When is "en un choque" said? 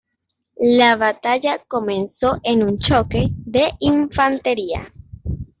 2.41-3.27